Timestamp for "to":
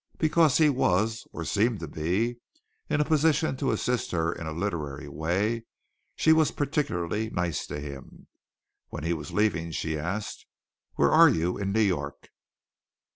1.81-1.87, 3.57-3.69, 7.67-7.79